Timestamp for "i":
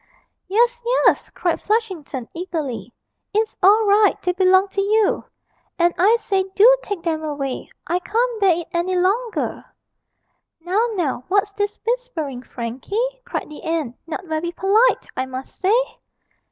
5.95-6.15, 7.85-7.99, 15.15-15.27